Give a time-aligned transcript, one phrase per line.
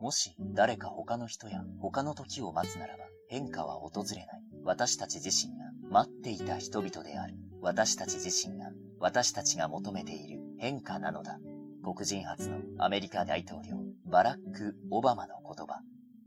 [0.00, 4.26] もし誰か他の人や他の時を待つならば変化は訪れない。
[4.64, 7.34] 私たち自身が待っていた人々である。
[7.60, 11.38] 私たち自身が私たちが求めている変化なのだ。
[11.84, 13.76] 黒人初のアメリカ大統領
[14.06, 15.80] バラック・オバマの言葉。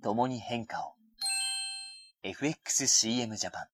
[0.04, 0.94] 共に変化を。
[2.24, 3.74] FXCM ジャパン。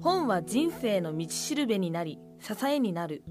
[0.00, 3.24] 本は人生の道しるべになり支えになる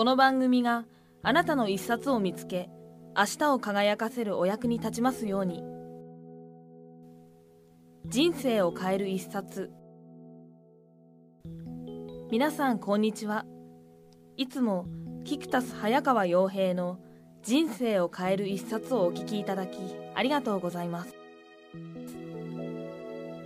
[0.00, 0.86] この番組が
[1.22, 2.70] あなたの一冊を見つけ
[3.14, 5.62] 明日を輝かせるお役に立ちますように。
[8.06, 9.70] 人生を変える一冊。
[12.30, 13.44] 皆さんこんにちは。
[14.38, 14.86] いつも
[15.24, 16.98] キクタス早川洋平の
[17.42, 19.76] 人生を変える一冊をお聞きいただき
[20.14, 21.14] ありがとうございます。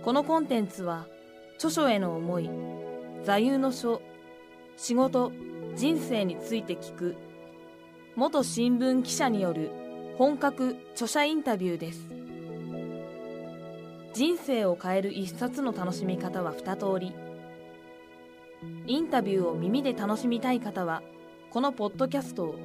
[0.05, 1.05] このコンテンツは
[1.55, 2.49] 著書への思い
[3.25, 4.01] 座右の書
[4.77, 5.33] 仕事
[5.75, 7.15] 人生について聞く。
[8.15, 9.71] 元新聞記者による
[10.17, 12.09] 本格著者インタビューです。
[14.13, 17.13] 人生を変える一冊の楽しみ方は二通り。
[18.87, 21.03] インタビューを耳で楽しみたい方は
[21.49, 22.55] このポッドキャストを。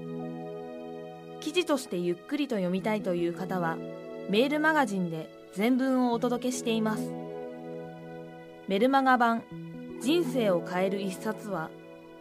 [1.40, 3.76] 記事としてゆっくりと読みたいという方は
[4.28, 7.10] メールマガジンで全文をお届けしています。
[8.68, 9.42] メルマガ版
[10.00, 11.70] 人生を変える一冊は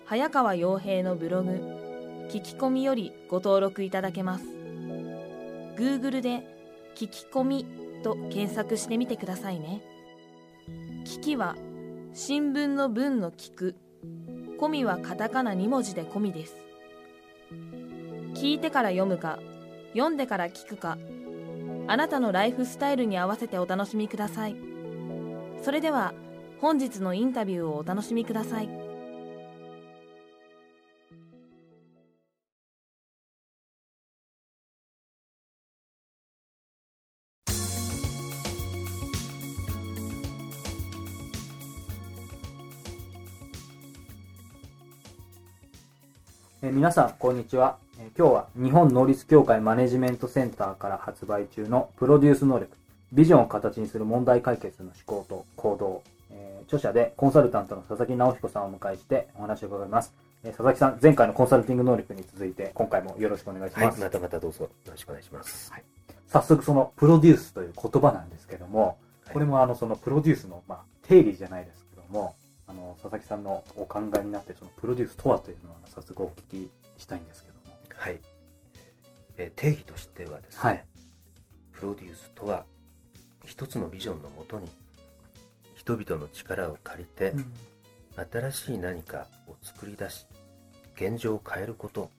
[0.10, 1.52] 早川洋平のブログ
[2.32, 4.46] 聞き込みよりご登録いただけます。
[5.78, 6.48] Google で
[6.96, 7.68] 聞き込み
[8.04, 9.84] と検索してみてくださいね。
[11.06, 11.56] 聞きは
[12.16, 13.76] 新聞の文の聞く。
[14.60, 16.56] 込みはカタカナ2文字で込みです。
[18.34, 19.38] 聞いてから読むか
[19.94, 20.98] 読んでから聞くか
[21.86, 24.56] あなたのライフスタイルに合わせてお楽しみください。
[25.62, 26.16] それでは
[26.62, 28.79] 本日のインタビューをお楽しみください。
[46.70, 47.78] えー皆さん、こんにちは。
[47.98, 52.72] えー今日は日本能率協会マネジメントセンターから発売中のプロデュース能力、
[53.12, 60.14] ビジョンを形にする問題解決の思考と行動、えー著者でコンサルタントの佐々木直彦さんをお迎えしてお話を伺います。
[60.44, 64.00] えー佐々木さん、前回のコンサルティング能力に続いて、今回もよろしくお願いしはい、ます。
[64.00, 65.74] またまたどうぞよろしくお願いします。
[66.28, 68.86] 早速そのプロデュースという言葉なんですけども、
[69.26, 72.36] はいこれもあのそのプロデュースのまあ定義じゃないですけども、
[72.70, 76.72] あの佐々木さんのお考えになってそのプロデュースとはというのは早速お聞き
[77.02, 77.76] したいんですけども。
[77.96, 78.20] はい。
[79.38, 80.86] えー定義としてはですね、はい。
[81.72, 82.66] プロデュースとは、
[83.46, 84.70] 一つのビジョンのもとに、
[85.76, 87.34] 人々の力を借りて、
[88.32, 90.26] 新しい何かを作り出し、
[90.96, 92.12] 現状を変えること、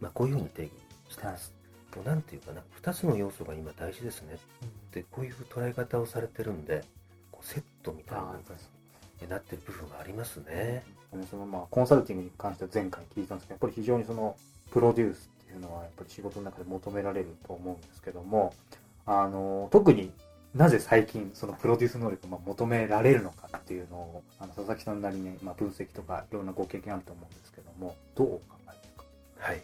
[0.00, 0.72] まあ、こういうふうに定義
[1.10, 1.52] してます。
[1.96, 4.34] もうなんていうかな、二つの要素が今大事ですね。
[4.34, 6.84] って、こういう捉え方をされてるんで、
[7.32, 8.73] こうセットみたいああ、やっぱりそうに
[9.28, 10.84] なってる部分がありますね。
[11.30, 14.36] そのまあコンサルティングに関しては前回聞いたんですけど、やっぱり非常にその
[14.70, 18.52] プロデュースっていうのはやっぱり仕事の中で求められると思うんですけども、
[19.06, 20.12] あの特に
[20.54, 29.04] なぜ最近そのプロデュース能力が求められるのかっていうのをあの佐々木さんなりにまあ分析とかいろんなご経験あると思うんですけども、どうお考えですか？
[29.38, 29.62] はい。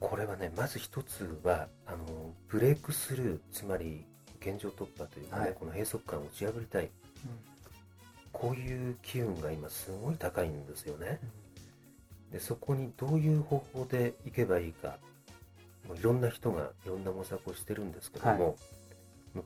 [0.00, 4.04] これはね、まず一つは、あの、ブレイクスルー、つまり
[4.40, 6.90] 現状突破というかね、はいこの閉塞感を打ち破りたい。
[8.40, 11.20] こういう機運が今すごい高いんですよね。
[12.30, 14.98] で、そこにどういう方法でいけばいいか、
[15.88, 18.54] もういろんな人がいろんな模索をしてるんですけども、はい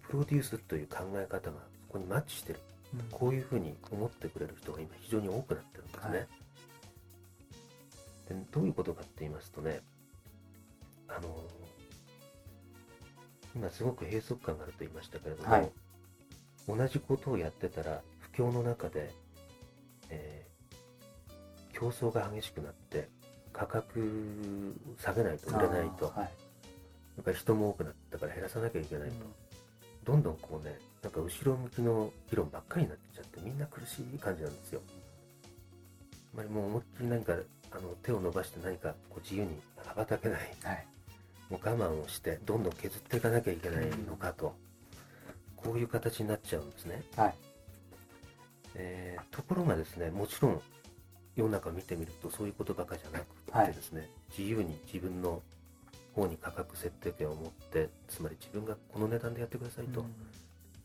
[0.09, 2.61] プロデュースという考え方がそこにマッチしてる。
[3.11, 6.19] こういうふうに思ってくれる人が今非常に多くなってるんですね。
[6.19, 6.29] はい
[8.29, 9.81] でどういうことかって言いますとね、
[11.09, 11.45] あの
[13.55, 15.71] 今すごく閉塞感があると言いましたけれども、はい
[16.69, 19.13] 同じことをやってたら不況の中で、
[20.11, 20.43] えー
[21.75, 23.09] 競争が激しくなって
[23.53, 26.17] 価格下げないと売れないと、はい。
[26.19, 26.27] や
[27.23, 29.15] っぱり人も多くなったから減らさなきゃいけないと、
[30.05, 34.81] どんどんこうね、なんか後ろ向きの議論ばっかりになっちゃって、みんな苦しい感じなんですよ。
[36.35, 37.33] あまりもう思いっきり何か
[37.73, 40.87] あの手を伸ばして何かこう自由に羽ばたけない、はい。
[41.51, 44.55] もう我慢をして、どんどん削っていかなきゃいけないのかと、
[45.57, 47.03] こういう形になっちゃうんですね。
[47.17, 47.35] はい。
[48.75, 50.61] えーところがですね、もちろん
[51.37, 53.21] 世の中を見てみるとそういうことばかりじゃな
[53.65, 55.43] くてですね、自由に自分の
[56.15, 60.05] 方に価格設定権を持って、つまり自分がこの値段でやってくださいと、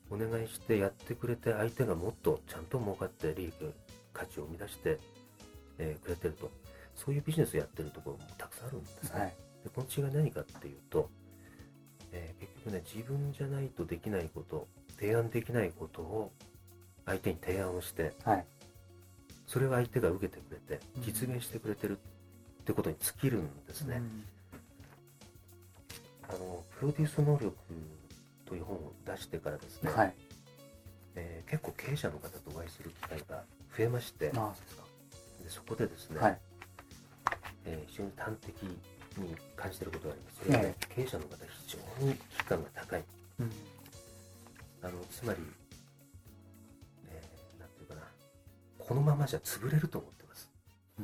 [0.10, 3.54] お願いしてやってくれて相手がもっとちゃんと儲かって利益
[4.14, 5.00] 価値を生み出して、
[5.80, 6.50] えーくれてると
[6.96, 9.20] そういうビジネスをやってるところもたくさんあるんですね。
[9.20, 9.36] はい。
[9.66, 11.10] でこの違い何かっていうと、
[12.14, 14.68] えー結局ね自分じゃないとできないこと
[14.98, 16.32] 提案できないことを
[17.08, 18.46] 相手に提案をしてはい。
[19.48, 24.02] それを相手が受けてくれてうん実現してくれてるってことに尽きるんですね、
[26.30, 27.56] あのプロデュース能力
[28.46, 30.14] という本を出してからですね、はい。
[31.16, 33.44] えー結構経営者の方とお会いする機会が
[33.78, 34.62] 増えましてまあ、そ
[35.42, 36.40] うでそこでですね、はい。
[37.66, 38.78] えー非常に端的に
[39.56, 41.36] 感じていることがありますそれはね、経営者の方
[41.68, 43.04] 非常に危機感が高い
[43.40, 43.52] うん。
[44.84, 45.40] あのつまり、
[48.88, 50.50] このままじゃ潰れると思ってます、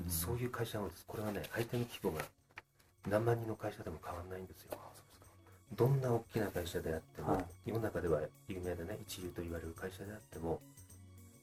[0.07, 1.03] そういう会社なんです。
[1.06, 2.24] これはね相手の規模が
[3.09, 4.77] 何万人の会社でも変わらないんですよ。
[5.75, 7.45] どんな大きな会社であっても、はい。
[7.65, 8.97] 世の中では有名でね。
[9.01, 10.62] 一流と言われる会社であっても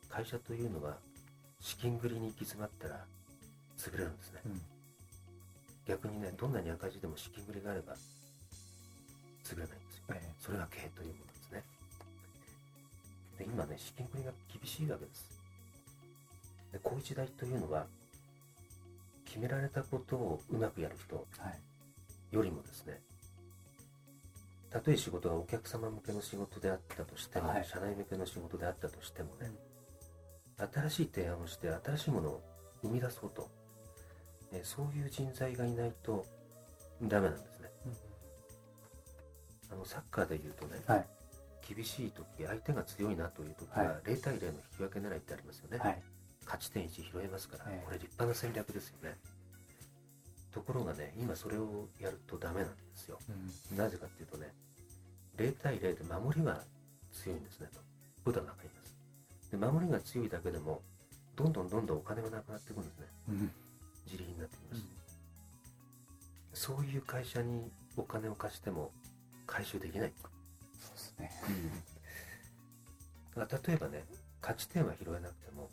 [0.09, 0.97] 会社というのは
[1.61, 3.05] 資金繰りに行き詰まったら
[3.77, 4.61] 潰れるんですね、うん。
[5.87, 7.95] 逆にねどんなに赤字でも資金繰りがあれば
[9.45, 10.05] 潰れないんですよ。
[10.15, 11.65] えそれが経営というものですね。
[13.39, 15.40] で今ね資金繰りが厳しいわけです
[16.73, 17.87] でこういう時代というのは
[19.25, 21.27] 決められたことをうまくやる人。
[22.31, 23.01] よりもですね
[24.71, 27.65] たとえ仕事がお客様向けの仕事であったとしても、はい。
[27.65, 29.51] 社内向けの仕事であったとしてもね、
[30.73, 32.43] 新しい提案をして新しいものを
[32.83, 33.49] 生み出そうと、
[34.53, 36.25] えそういう人材がいないと
[37.03, 37.69] ダメなんですね。
[39.73, 41.07] あのサッカーでいうとね、はい。
[41.75, 46.03] 厳しい時相手が強いなという時はは0対0の引き分け狙いってありますよね、はい。
[46.51, 47.85] 勝ち点1拾えますから、ええ。
[47.87, 49.17] これ立派な戦略ですよね。
[50.51, 53.19] ところがね今それをやるとダメなんですよ。
[53.71, 53.77] うん。
[53.77, 54.53] なぜかっていうとね
[55.37, 56.61] 0対0で守りが
[57.13, 57.79] 強いんですねと。
[58.25, 58.97] ことが分かります。
[59.53, 60.83] で守りが強いだけでも
[61.37, 63.07] どんどんどんどんお金がなくなっていくんですね。
[63.29, 63.51] うん。
[64.07, 64.77] 自利品になってきま
[66.55, 68.91] す、そういう会社にお金を貸しても
[69.47, 70.13] 回収できない
[70.81, 71.31] そうですね。
[73.37, 74.05] だから例えばね
[74.43, 75.71] 勝ち点は拾えなくても、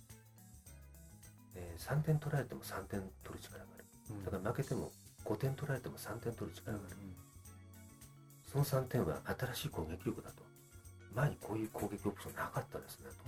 [1.57, 3.83] えー3点取られても3点取る力がある。
[4.25, 4.92] だから負けても
[5.25, 6.95] 5点取られても3点取る力がある、
[8.51, 10.44] その3点は新しい攻撃力だと。
[11.13, 13.25] 前にこういう攻撃オプションなかったですねと。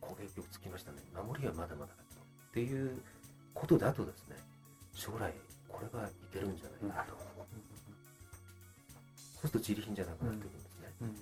[0.00, 0.98] 攻撃力つきましたね。
[1.14, 2.20] 守りはまだまだだと。
[2.22, 3.02] っていう
[3.52, 4.36] ことだとですね
[4.92, 5.32] 将来
[5.68, 7.14] これがいけるんじゃないかと。
[9.42, 11.16] そうすると自利品じゃなくなってくるんですね、うん。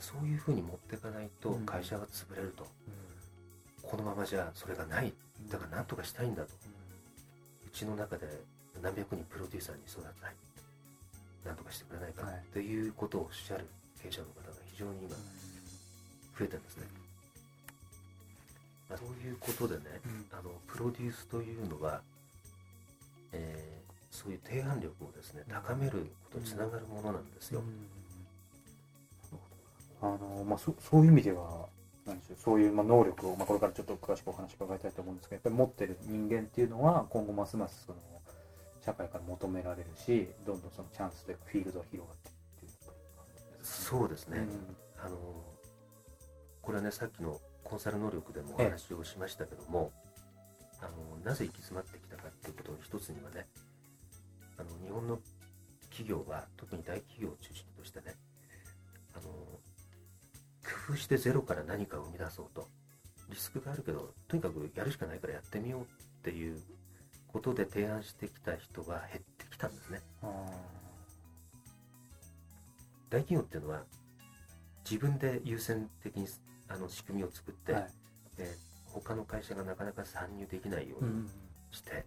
[0.00, 1.66] そういうふうに持っていかないとうん。
[1.66, 2.66] 会社が潰れると、
[3.82, 5.12] このままじゃそれがない
[5.50, 6.48] だから何とかしたいんだと。
[7.66, 8.26] うちの中で
[8.82, 10.34] 何百人プロデューサーに育てたい。
[11.44, 12.34] 何とかしてくれないかはい。
[12.36, 13.66] っていうことをおっしゃる
[14.02, 16.86] 経営者の方が非常に今増えてるんですね、
[18.88, 20.26] まあ、そういうことでねうん。
[20.32, 22.00] あのプロデュースというのは、
[23.32, 23.74] えー
[24.14, 27.64] そういう提案力をですね高めることにつながるものなんですよ、
[30.00, 31.66] あのまあ、そそういう意味では、
[32.06, 37.98] なんでしょう、そういう、まあ、能力を、まあ、これからちょっと詳しくお話伺いたいと思うんですけど、やっぱり持ってる人間っていうのは、今後ますますその
[38.84, 42.94] 社会から求められるし、どんどんそのチャンスというか、フィールドが広がっていくっていう
[43.62, 44.46] そうですね、
[44.98, 45.16] あの
[46.60, 49.90] これはねさっきのコンサル能力でもお話をしましたけども、
[50.80, 53.46] あのなぜ行き詰まってきたかっていうことの一つにはね
[54.58, 55.18] あの日本の
[55.88, 58.14] 企業は特に大企業を中心としてね
[60.86, 62.68] 工夫してゼロから何かを生み出そうと。
[63.30, 65.86] リスクがあるけどとにかくやるしかないからやってみようっ
[66.22, 66.60] ていう
[67.26, 70.00] ことで提案してきた人が減ってきたんですね。
[70.22, 70.26] あ
[73.08, 73.84] 大企業っていうのは
[74.88, 76.26] 自分で優先的に
[76.68, 77.90] あの仕組みを作って、ーはい。
[78.36, 78.50] で
[78.86, 81.28] 他の会社がなかなか参入できないよううんに
[81.70, 82.04] して、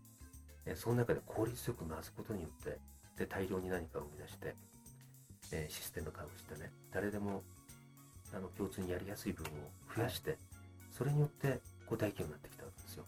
[0.66, 2.78] えその中で効率よく回すことによって
[3.18, 4.56] で大量に何かを生み出して、
[5.52, 7.42] えーシステム化をしてね誰でも
[8.34, 9.56] あの共通にやりやすい部分を
[9.96, 10.38] 増やして、
[10.92, 13.06] それによってこう大企業になってきたわけですよ、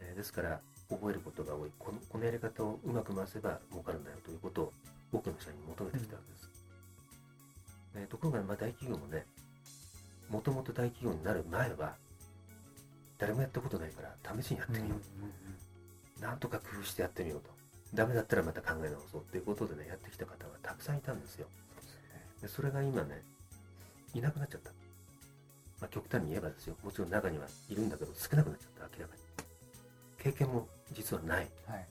[0.00, 1.70] えーですから覚えることが多い。
[1.78, 4.72] このこのやり方をうまく回せば儲かるんだよということを
[5.12, 6.50] 多くの社員に求めてきたわけです、
[7.96, 9.24] えーところがまあ大企業もね
[10.28, 11.94] もともと大企業になる前は
[13.18, 14.96] 誰もやったことないから試しにやってみよ
[16.18, 17.50] う、なんとか工夫してやってみようと。
[17.94, 21.46] ダメだったらまた考え直そうっていうことでねやってきた方がたくさんいたんですよ。
[22.40, 23.22] でそれが今ね
[24.14, 24.70] いなくなっちゃった、
[25.80, 26.76] まあ、極端に言えばですよ。
[26.82, 28.96] もちろん中にはいるんだけど少なくなっちゃった。
[28.98, 29.22] 明らかに。
[30.22, 31.48] 経験も実はない。
[31.66, 31.86] はい。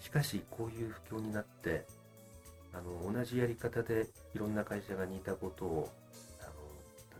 [0.00, 1.84] しかしこういう不況になって
[2.72, 5.92] あの同じやり方でいろんな会社が似たことを
[6.40, 6.50] あの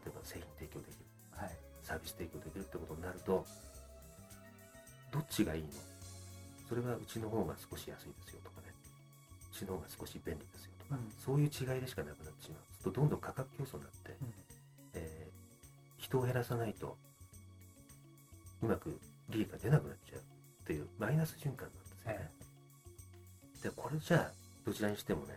[0.05, 1.05] 例えば製品提供できる。
[1.37, 1.50] はい。
[1.83, 3.45] サービス提供できるってことになると
[5.12, 5.69] どっちがいいの？
[6.69, 8.73] それはうちの方が少し安いですよとかね。
[9.52, 11.12] うちの方が少し便利ですよとか、うん。
[11.19, 14.33] そういう違いでしかなくなってしまうするとどんどん価格競争になって、うん。
[14.95, 15.39] えー
[16.01, 16.97] 人を減らさないと
[18.63, 20.19] うまく利益が出なくなっちゃう
[20.63, 22.31] っていうマイナス循環なんですよね、
[23.63, 24.31] でこれじゃあ
[24.65, 25.37] どちらにしてもね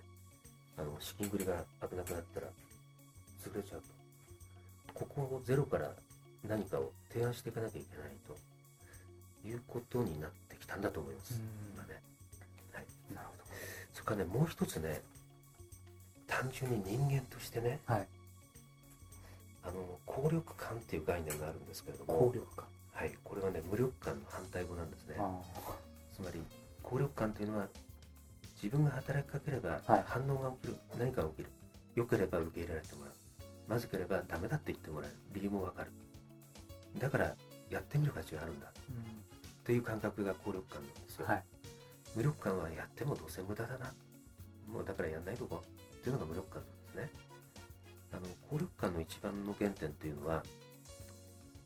[0.78, 2.48] あの資金繰りが危なくなったら
[3.44, 3.86] 潰れちゃうと。
[4.94, 5.92] ここをゼロから
[6.48, 11.40] 何かを提案していかなきゃいけないということになってきたんだと思います、うん。
[11.74, 12.02] 今ね。
[12.72, 12.86] はい。
[13.14, 13.34] なるほ
[13.94, 15.02] それからねもう一つね
[16.32, 18.08] 単純に人間としてねどはい。
[19.64, 22.66] あの効力感っていう概念があるんですけれども効力感。
[22.94, 25.16] はい、これはね無力感の反対語なんですね。
[25.20, 25.40] あ
[26.16, 26.42] つまり
[26.82, 27.68] 効力感というのは
[28.64, 30.04] 自分が働きかければはい。
[30.08, 31.50] 反応が起きる、何かが起きる。
[31.96, 33.14] 良ければ受け入れられてもらう。
[33.68, 35.92] まずければダメだって言ってもらえる理由もわかる。
[36.98, 37.36] だから
[37.70, 38.68] やってみる価値があるんだ。
[38.68, 38.72] っ
[39.64, 41.44] ていう感覚が効力感なんですよ、はい。
[42.16, 43.94] 無力感はやってもどうせ無駄だな。
[44.68, 45.64] もうだからやんないとこ
[46.02, 47.10] っていうのが無力感なんですね。
[48.12, 50.44] あの効力感の一番の原点っていうのは、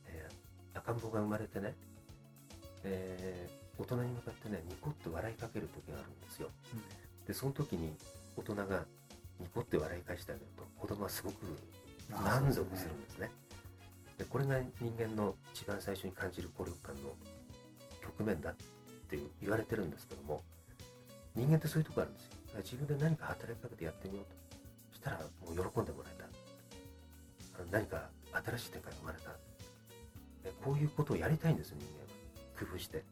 [0.08, 0.36] えー
[0.78, 1.74] 赤ん坊が生まれてね、
[2.84, 6.82] えー大人に向かってねニコッと笑いかける時があるんですよ、うん。
[7.26, 7.94] でその時に
[8.38, 8.86] 大人が
[9.40, 11.36] ニコって笑い返してあげると子供はすごく
[12.14, 13.30] あ満足するんですね。
[14.18, 17.10] でこれが人間の一番最初に感じる効力感の
[18.02, 18.56] 局面だっ
[19.10, 20.42] て言われてるんですけども
[21.36, 22.32] 人間ってそういうとこあるんですよ
[22.64, 26.26] 自分で何か働きかけてやってみようとしたらもう喜んでもらえた。
[27.60, 28.10] あの何か
[28.46, 29.30] 新しい展開が生まれた。
[30.44, 32.06] でこういうことをやりたいんです人間は。
[32.60, 33.04] 工夫して。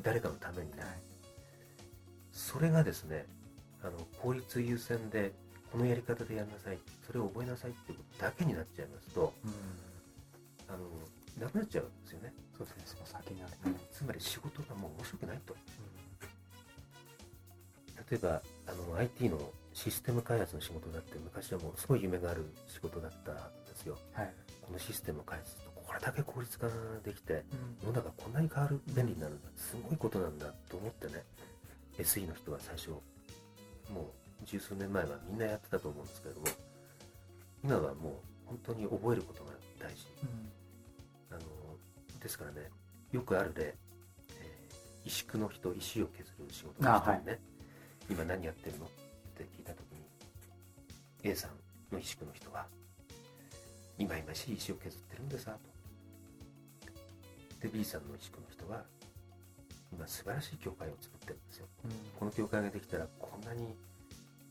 [0.00, 0.88] 誰かのためにね、はい。
[2.32, 3.26] それがですね
[3.82, 5.32] あの効率優先で
[5.70, 6.78] このやり方でやりなさい。
[7.06, 9.52] それを覚えなさいっていうことだけになっちゃいますとうん。
[10.68, 10.86] あの
[11.40, 12.32] なくなっちゃうんですよね。
[12.56, 12.82] そうですね。
[12.84, 13.72] その先にある。
[13.72, 15.54] ねつまり仕事がもう面白くないと。
[15.54, 15.60] 例
[18.12, 19.38] えばあの IT の
[19.72, 23.96] システム開発の仕事だって昔はもうすごい夢がある仕事だったんですよ。
[24.12, 24.32] はい。
[24.60, 26.68] このシステムを開発するとこれだけ効率化
[27.04, 27.44] できて
[27.82, 27.88] うん。
[27.88, 31.24] 世の中こんなに変わる便利になるんだすごいことなんだと思ってね。
[31.98, 32.96] SE の人は最初も
[34.42, 36.46] う十数年前はみんなやってたと思うんですけれども
[37.62, 38.12] 今はもう
[38.46, 40.06] 本当に覚えることが大事。
[41.30, 41.40] あの
[42.20, 42.68] ですからね
[43.12, 47.40] よくある例、えー、石工の人石を削る仕事の人にね、
[48.12, 48.84] 今何やってるの？
[48.84, 48.88] っ
[49.34, 50.04] て聞いた時に
[51.22, 51.52] A さん
[51.90, 52.66] の石工の人は
[53.96, 55.58] 今今しい石を削ってるんでさと。
[57.66, 58.84] で B さんの石工の人は
[59.90, 61.66] 今素晴らしい教会を作ってるんですよ。
[62.18, 63.68] この教会ができたらこんなにい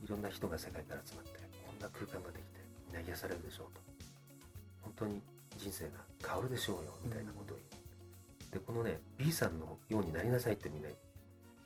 [0.07, 3.81] ろんな人が世界から集まってこんな空間ができてみんな癒されるでしょうと。
[4.81, 5.21] 本当に
[5.59, 5.91] 人生が
[6.25, 7.65] 変わるでしょうよみたいなことを言う、
[8.53, 10.95] でこのね B さんのようになりなさいってみんなよ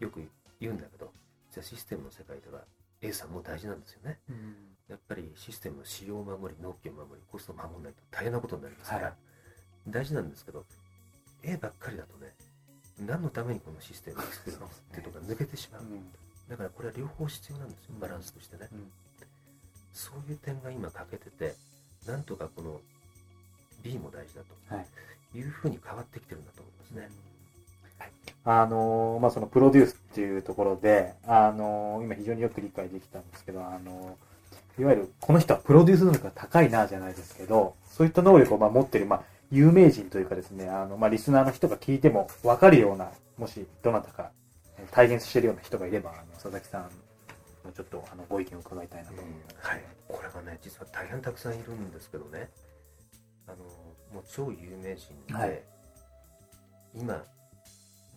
[0.09, 1.13] く言うんだけど
[1.55, 2.63] 実はシステムの世界では
[3.01, 4.19] A さんも大事なんですよね。
[4.29, 4.55] うん。
[4.89, 9.13] やっぱりシステムの使用を守り納期を守りコストを守らないと大変なことになりますから、はい。
[9.88, 10.65] 大事なんですけど
[11.43, 12.33] A ばっかりだとね
[13.00, 15.83] 何のためにこのシステムを作るのっていうところが抜けてしまう。
[15.83, 16.12] うん。
[16.50, 18.00] だからこれは両方必要なんですようん。
[18.01, 18.91] バランスとしてね、うん。
[19.93, 21.55] そういう点が今欠けてて
[22.05, 22.81] なんとかこの
[23.81, 24.88] B も大事だとはい。
[25.38, 27.09] いうふうに変わってきてるんだと思いますね、
[28.47, 44.31] あのーまあ、そのプロデュースっていうところで、あのー今非常によく理解できたんですけど、あのーいわゆるこの人はプロデュース能力が高いなじゃないですけど、そういった能力をまあ持ってる、まあ、有名人というかですね、あの、まあ、リスナーの人が聞いても分かるような、もしどなたか
[44.77, 46.83] えー体現しているような人がいれば、あの佐々木さん
[47.65, 49.69] のちょっとあのご意見を伺いたいなと思います。
[49.69, 52.49] はい、これがね実は大変たくさんいるんですけどね。
[53.47, 53.57] あの
[54.13, 55.61] もう超有名人で、はい。
[56.93, 57.23] 今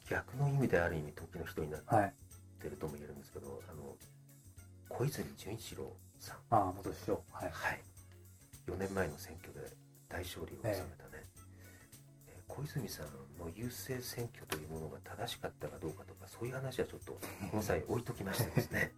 [0.09, 2.15] 逆の意味である意味時の人になっはい。
[2.61, 3.95] てるとも言えるんですけどあの
[4.89, 6.37] 小泉純一郎さん。
[6.51, 7.19] ああ、元首相。
[7.31, 7.51] はい。
[7.53, 7.81] はい、
[8.67, 9.61] 4年前の選挙で
[10.09, 11.23] 大勝利を収めたね、
[12.27, 13.07] えー小泉さん
[13.39, 17.13] の優勢選挙というものが正しかったかどうかとかそういう話はちょっと
[17.53, 18.93] この際置いときましてですね。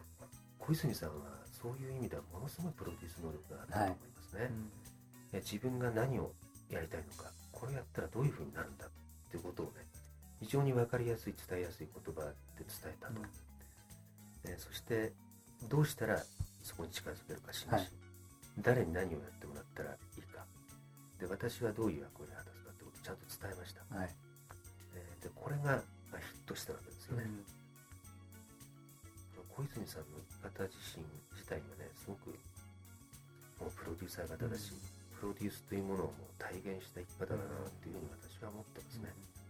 [0.58, 6.32] 小泉さんはそういう意味ではものすごいプロデュース能力があったと思いますね、えー自分が何を
[6.70, 8.90] やりたいのかこれやったらどういうふうになるんだっ
[9.30, 9.84] ていうことをね
[10.46, 13.20] 非常に分かりやすい伝えやすい言葉で伝えたと、
[14.46, 15.12] えーそして
[15.68, 16.22] どうしたら
[16.62, 17.88] そこに近づけるか示し、はい。
[18.62, 20.46] 誰に何をやってもらったらいいか。
[21.18, 24.14] で私はどういう役割を果たすかってことをちゃんと伝えました、はい。
[24.94, 27.26] えーでこれがまあヒットしたわけですよね、
[29.50, 31.02] 小泉さんの生き方自身
[31.34, 32.30] 自体がねすごく
[33.58, 34.70] もうプロデューサー型だし、
[35.18, 39.45] プロデュースというものをもう体現した生き方だなっていうふうに私は思ってますね、えー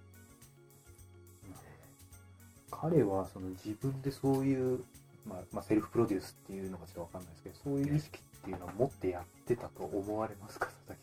[2.70, 4.80] 彼はその自分でそういう、
[5.26, 10.66] まあ、まあセルフプロデュースっていうのかちょっとわかんないですけどそういう意識っていうのを持ってやってたと思われますか？
[10.66, 10.96] 佐々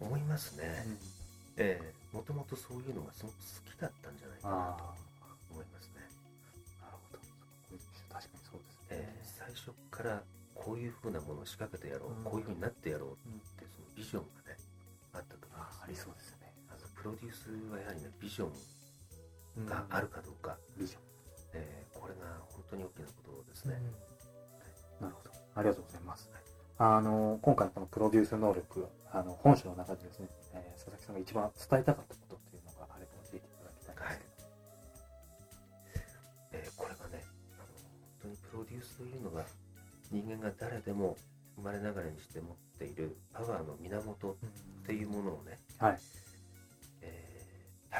[0.00, 0.94] 木思いますね、さん、
[1.58, 1.92] ええ。
[2.12, 3.40] もともとそういうのがすごく好
[3.70, 6.02] きだったんじゃないかなあと思いますね、
[6.82, 7.22] あなるほど。
[8.12, 9.24] 確かにそうですね、ええ。
[9.24, 10.22] 最初から
[10.54, 12.24] こういうふうなものを仕掛けてやろう、うん。
[12.24, 13.38] こういうふうになってやろうっうん。
[13.56, 14.58] てそのビジョンがね
[15.14, 15.78] あったと思います。
[15.80, 16.52] あありそうですね。
[16.68, 18.52] あのプロデュースはやはりねビジョンうん
[19.66, 21.00] があるかどうか、ビジョン
[21.54, 22.20] えーこれが
[22.50, 23.12] 本当に大きなこ
[23.44, 23.80] とですね、
[25.00, 25.30] なるほど。
[25.54, 26.28] ありがとうございます。
[26.78, 34.48] あの、今回このプロデュース能力、あの、本書の中でですね、えー佐々木さんが一番伝えたかったことっていうのがあれば教えていただきたいんですけど。
[36.52, 37.24] えーこれがね
[37.56, 37.66] あの
[38.22, 39.44] 本当にプロデュースというのが
[40.10, 41.16] 人間が誰でも
[41.56, 44.36] 生まれながらにして持っているパワーの源っ
[44.86, 45.98] ていうものをね、はい。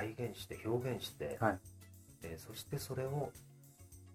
[0.05, 1.59] えー体現して表現して、はい。
[2.23, 3.31] えーそしてそれを、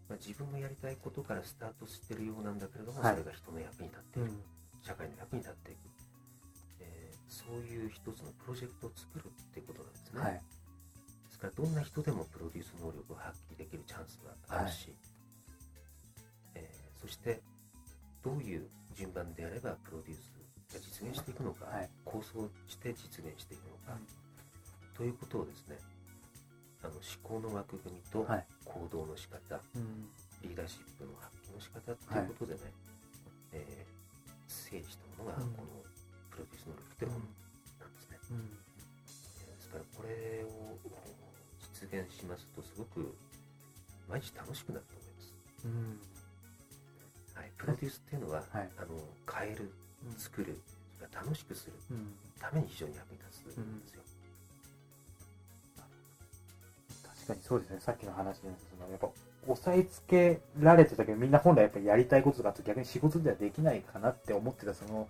[0.07, 3.13] まあ、自分のやりたいことからスタートしてるようなんだけれども、はい。
[3.13, 4.31] それが人の役に立っている、
[4.81, 5.77] 社会の役に立っていく、
[6.81, 10.33] えーそういう一つのプロジェクトを作るっていうことなんですね、はい。
[10.33, 10.39] で
[11.31, 14.93] すからどんな人でもプロデュース能力を発揮できるチャンスがあるし、
[16.55, 17.41] えーそして
[18.23, 21.89] どういう順番であればプロデュースが実現していくのか、はい。
[22.03, 23.97] 構想して実現していくのか、
[24.99, 25.79] ということをですね
[26.83, 29.39] あの思考の枠組みとはい行動の仕方、
[29.75, 30.05] うん。
[30.43, 32.59] リーダーシップの発揮の仕方っていうことでね、
[33.53, 33.99] えー
[34.47, 35.67] 整理したものがうんこの
[36.29, 37.25] プロデュース能力っていうもの
[37.79, 38.17] なんですね。
[38.29, 38.49] うん。
[38.49, 40.77] ですからこれを
[41.73, 43.15] 実現しますとすごく
[44.07, 45.33] 毎日楽しくなると思います。
[45.65, 45.99] うん。
[47.33, 49.71] はい、プロデュースっていうのは、はいあの変える、
[50.17, 50.59] 作る、
[50.97, 52.13] それから楽しくするうん。
[52.39, 54.03] ために非常に役に立つんですよ。
[57.29, 57.77] かにそうですね。
[57.79, 59.09] さっきの話で、そのやっぱ、
[59.47, 65.07] 押さえつけられてたけど、みんな本来やっぱりやりたいことがあって、逆に仕事ではできないかなって思ってた、その、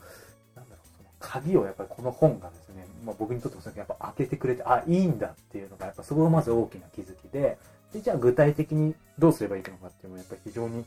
[0.56, 7.58] なんだろう、その鍵をやっぱりこの本がですね、まあ、僕にとってもそれやっぱ開けてくれて、あ、いいんだっていうのが、やっぱそこがまず大きな気づきで、
[7.94, 10.86] で、じゃあ具体的にどうすればいいのかっていうのは、やっぱり非常に、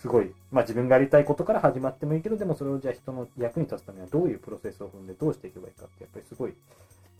[0.00, 6.54] すごい、まあ自分がやりたいことから始まってもいいけど、でもそれをじゃあ人の役に立つためにはどういうプロセスを踏んでどうしていけばいいかって、やっぱりすごい、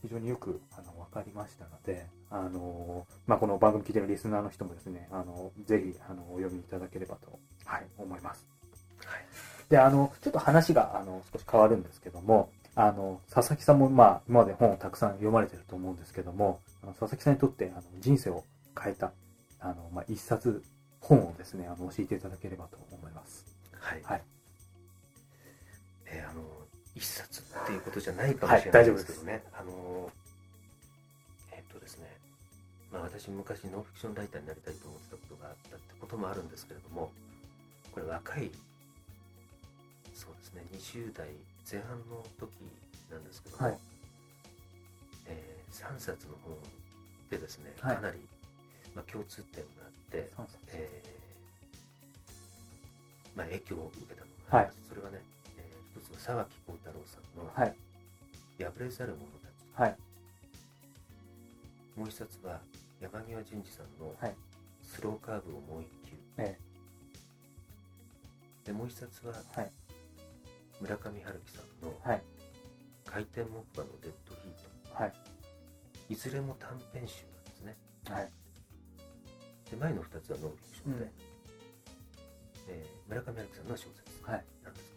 [0.03, 8.47] 非常によくあの分かりましたので、あのまあ、この番組聞いてるリスナーの人もですね、あのぜひあのお読みいただければと、はい、思います。
[9.05, 18.45] はいで、あの、ちょっと話があの少し変わるんですけども、あの、佐々木さんも、まあ、今まで本をたくさん読まれてると思うんですけども、あの佐々木さんにとってあの人生を
[18.79, 19.13] 変えた、
[19.61, 20.63] あの、まあ、一冊
[21.01, 23.47] 本をですね、あの、教えていただければと思います。
[23.79, 24.03] はい。
[24.03, 24.23] はい
[27.01, 29.43] 一冊っていうことじゃないかもしれないですけどね。
[29.59, 30.13] あの、
[31.51, 32.07] えっとですね、
[32.93, 37.11] まあ私昔ノンフィクションライターになりたいと思ってたことがあったってこともあるんですけれども、
[37.91, 38.51] これ若い、
[40.13, 41.29] そうですね、20代
[41.65, 42.53] 前半の時
[43.11, 43.79] なんですけども、はい。
[45.27, 46.53] え3冊の本
[47.31, 47.97] でですね、はい。
[47.97, 48.19] かなり、
[48.95, 50.31] まあ、共通点があって、
[50.69, 51.21] えー
[53.39, 55.23] まあ、影響を受けたのがあります、それはね、
[56.21, 57.77] 沢木幸太郎さんのはい。
[58.63, 59.97] 「破れざる者たち」はい。
[61.97, 62.61] もう一冊は
[63.01, 64.35] 山際淳二さんのはい
[64.83, 66.59] 「スローカーブをもう一球え」
[68.65, 69.73] でもう一冊ははい
[70.81, 72.23] 村上春樹さんのはい。
[73.07, 73.49] 「回転木
[73.81, 75.13] 馬のデッドヒートはい。」
[76.13, 77.77] いずれも短編集なんですね
[78.09, 78.31] はい。
[79.71, 81.13] で前の2つはノンフィクションで、うん
[82.69, 84.45] えー村上春樹さんの小説はい。
[84.63, 84.90] なんです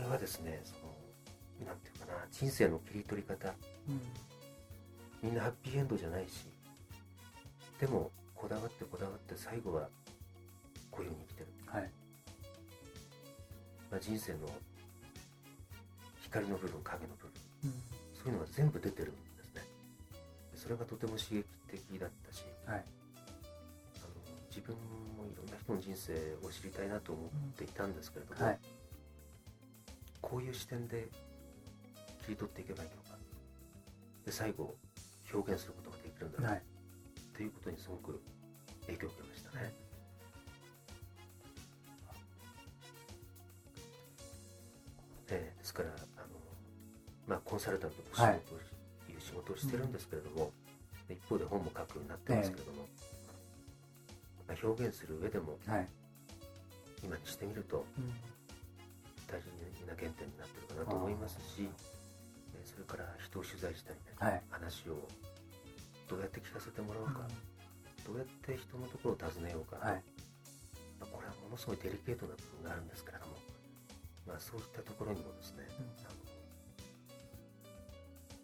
[0.00, 3.52] これはですねそのなんていうかな人生の切り取り方。
[5.22, 6.46] みんなハッピーエンドじゃないし
[7.78, 9.90] でもこだわってこだわって最後は
[10.90, 11.90] こういうふうに生きてる、はい。
[13.90, 14.38] まあ、人生の
[16.22, 17.74] 光の部分影の部分。
[18.14, 19.62] そういうのが全部出てるんですね。
[20.52, 22.78] でそれがとても刺激的だったしはい。
[22.78, 22.84] あの
[24.48, 24.74] 自分
[25.18, 28.58] もいろんな人の人生を知りたいなと思っていたんですけれども、はい。
[30.30, 31.08] こういう視点で
[32.22, 33.18] 切り取っていけばいいのか
[34.24, 34.76] で最後
[35.32, 36.58] 表現することができるんだな、はい。
[36.58, 36.62] っ
[37.36, 38.20] ていうことにすごく
[38.86, 39.72] 影響を受けましたね。
[45.32, 46.26] えーですからあの、
[47.26, 50.50] まあ、コンサルタントと仕事をし、い、う仕事をしてるんですけれども、
[51.08, 52.88] 一方で本も書くようになってますけれども、
[54.48, 55.88] まあ、表現する上でもはい。
[57.04, 57.86] 今にしてみると
[59.30, 59.46] 大事
[59.86, 62.66] な原点になってるかなと思いますし、えー。
[62.66, 64.42] それから人を取材したりね、はい。
[64.50, 64.98] 話を
[66.08, 67.22] どうやって聞かせてもらおうか、
[68.06, 70.02] どうやって人のところを訪ねようか、はい。
[70.98, 73.38] まあこれはものすごいデリケートな部分があるんですけれども、
[74.26, 75.86] まあ、そういったところにもですね、うん。
[76.04, 76.18] あの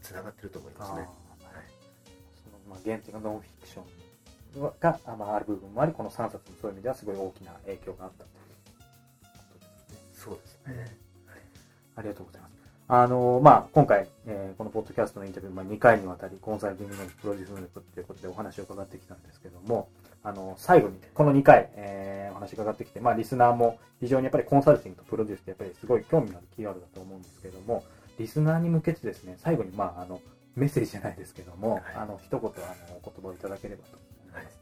[0.02, 0.98] つながってると思いますね。
[1.00, 1.08] はい。
[2.38, 4.06] そのまあ原点がノンフィクション
[4.60, 8.24] が、あまあ、ある部分もありこの3冊もそういう意味ではすごい大きな影響があった
[11.96, 12.52] ありがとうございます。
[12.88, 19.88] あのまあ、今回、えーこのポッドキャストのインタビュー、まあ、2回にわたりコンサルティングのプロデュース能力ということでお話を伺ってきたんですけども、
[20.22, 27.82] あの最後に、この2回、えーお話伺ってきて、まあ、リスナーも非常にやっぱりコンサルティングとプロデュースってやっぱりすごい興味のあるキーワードだと思うんですけども、
[28.18, 30.20] リスナーに向けてですね、最後に、まあ、あの
[30.54, 32.50] メッセージじゃないですけども、はいあの一言あの
[33.02, 34.60] お言葉をいただければと思います。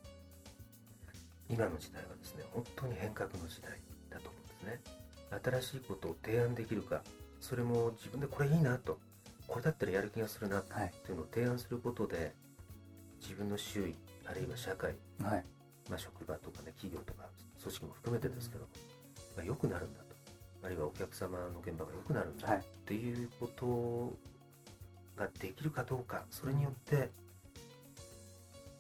[1.51, 3.73] 今の時代はですね、本当に変革の時代
[4.09, 5.04] だと思うんですね。
[5.43, 7.03] 新しいことを提案できるか、
[7.41, 8.99] それも自分でこれいいなと、
[9.47, 10.93] これだったらやる気がするなっはい。
[11.05, 12.33] ていうのを提案することで、
[13.21, 13.95] 自分の周囲、
[14.27, 15.45] あるいは社会、はい。
[15.89, 17.25] まあ、職場とかね、企業とか
[17.63, 18.67] 組織も含めてですけど、
[19.37, 20.07] まあ、良くなるんだと、
[20.63, 24.17] あるいはお客様の現場が良くなるんだはいっていうこと
[25.17, 27.11] ができるかどうか、それによって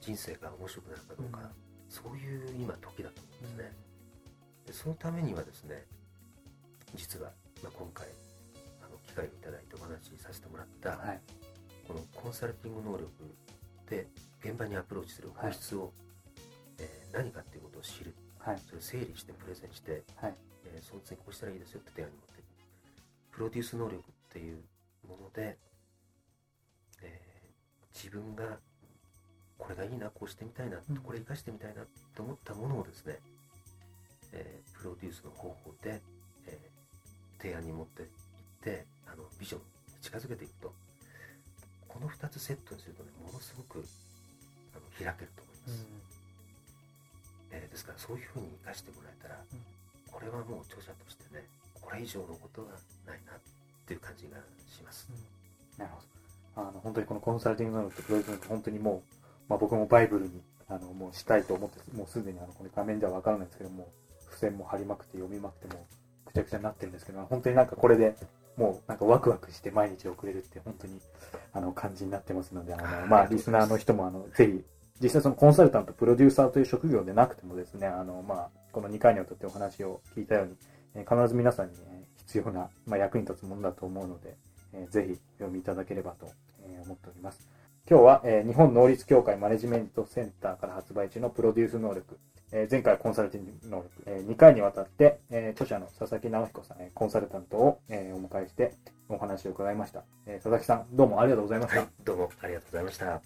[0.01, 3.73] 人生が面白くなるかどうか、うんそういう今時だと思うんですね。
[4.67, 5.85] でそのためにはですね、
[6.95, 7.31] 実は、
[7.63, 8.07] まあ、今回
[8.83, 11.21] あの機会をいただいてお話しさせてもらった、はい。
[11.87, 13.11] このコンサルティング能力
[13.89, 14.07] で
[14.43, 15.93] 現場にアプローチする本質を、
[16.79, 18.59] えー何かっていうことを知るはい。
[18.67, 20.35] それを整理してプレゼンして、はい。
[20.67, 22.47] えーその次こうしたらいいですよって提案に持っていく
[23.35, 24.03] プロデュース能力っ
[24.33, 24.59] ていう
[25.09, 25.57] もので、
[27.03, 28.59] えー自分が
[29.57, 31.83] これがいいなこうしてみたいな、うんこれ生かしてみたいな
[32.17, 33.21] と思ったものをですね、
[34.33, 36.13] えープロデュースの方法で、えー
[37.45, 38.09] 提案に持っていっ
[38.65, 40.73] てあのビジョンに近づけていくと
[41.87, 43.85] この2つセットにするとねものすごく
[44.73, 45.87] あの開けると思います、
[47.53, 49.63] えーですからそういうふうに生かしてもらえたら、うん。
[50.11, 52.75] これはもう著者としてねこれ以上のことが
[53.07, 53.39] ないなっ
[53.87, 55.07] ていう感じがします、
[55.79, 56.03] なるほ
[56.57, 56.69] ど。
[56.69, 63.89] あの、本当にこのコンサルティング能力とプロデュース能力、本当にもう、まあ僕もバイブルに、あの、もうしたいと思って、もうすでにあの、この画面ではわからないんですけども、
[64.35, 65.87] 付箋も貼りまくって読みまくっても
[66.35, 68.16] ちゃぐちゃになってるんですけど、本当になんかこれで
[68.57, 71.01] もうなんかワクワクして毎日送れるって本当に
[71.53, 74.64] あの感じになってますので、あの、まあリスナーの人もあの、ぜひ、
[75.01, 80.57] 実際そのコンサルタント、プロデューサーという職業でなくてもですね、あの、まあ、この2回にわたってお話を聞いたように、
[80.94, 84.37] えー必ず皆さんに、えー必要な、まあ、役に立つものだと思うので、
[84.73, 86.31] えーぜひ読みいただければと、
[86.66, 87.49] えー思っております。
[87.88, 92.18] 今日は、えー日本能率協会マネジメントセンターから発売中のプロデュース能力、
[92.57, 98.75] えー前回はコンサルティング能力、え2回にわたって、えー著者の佐々木直彦さん、えーコンサルタントを、えーお迎えして
[99.09, 101.81] お話を伺いました、えー佐々木さん、どうもありがとうございました。
[101.81, 103.23] はいどうもありがとうございました。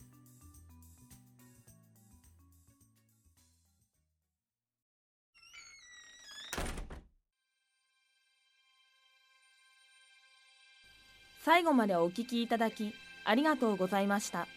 [11.44, 14.48] 最後までお聞きいただきありがとうございました。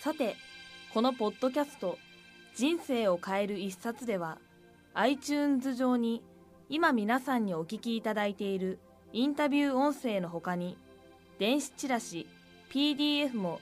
[0.00, 0.34] さて
[0.92, 1.96] このポッドキャスト
[2.54, 4.38] 「人生を変える一冊」では
[4.94, 6.22] iTunes 上に
[6.68, 8.78] 今皆さんにお聞きいただいている
[9.12, 10.76] インタビュー音声のほかに
[11.38, 12.26] 電子チラシ
[12.70, 13.60] PDF も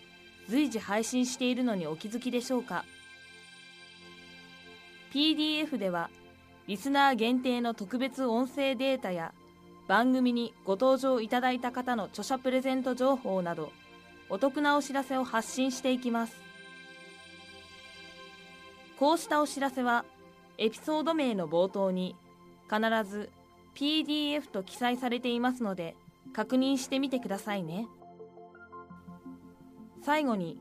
[0.49, 2.85] 随時配信しているのにお気づきでしょうか。
[5.13, 6.11] PDF では
[6.69, 9.35] リスナー限定の特別音声データや
[9.89, 13.73] 番組にご登場いただいた方の著者プレゼント情報など
[14.29, 16.50] お得なお知らせを発信していきます。
[19.01, 20.05] こうしたお知らせは
[20.59, 22.15] エピソード名の冒頭に
[22.69, 23.31] 必ず
[23.75, 25.97] PDF と記載されていますので
[26.35, 27.87] 確認してみてくださいね。
[30.05, 30.61] 最後に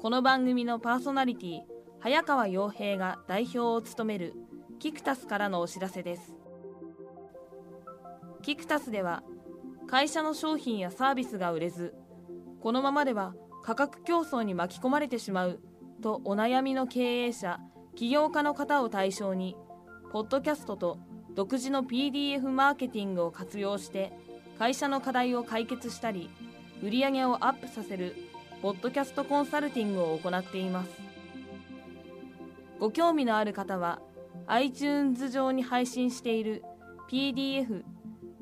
[0.00, 1.60] この番組のパーソナリティ
[1.98, 4.34] 早川洋平が代表を務める
[4.78, 6.36] キクタスからのお知らせです。
[8.42, 9.24] キクタスでは
[9.88, 11.92] 会社の商品やサービスが売れず
[12.60, 13.34] このままでは
[13.64, 15.58] 価格競争に巻き込まれてしまう
[16.04, 17.60] とお悩みの経営者
[17.96, 19.56] 起業家の方を対象に
[20.12, 20.98] ポッドキャストと
[21.34, 24.12] 独自の PDF マーケティングを活用して
[24.58, 26.28] 会社の課題を解決したり
[26.82, 28.14] 売り上げをアップさせる
[28.60, 30.90] ポッドキャストコンサルティングを行っています。
[32.78, 34.00] ご興味のある方は
[34.46, 36.64] iTunes 上に配信している
[37.10, 37.82] PDF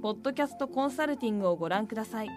[0.03, 2.29] ポッドキャストコンサルティングをご覧ください。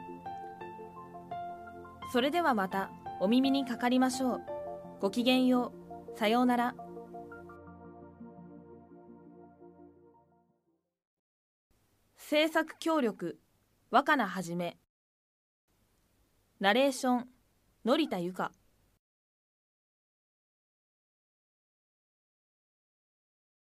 [2.13, 4.54] それではまたお耳にかかりましょう。
[5.01, 5.73] ごきげんよ
[6.15, 6.17] う。
[6.17, 6.75] さようなら。
[12.17, 13.37] 制作協力
[13.91, 14.77] 若菜はじめ。
[16.59, 17.27] ナレーション
[17.83, 18.51] のりたゆか。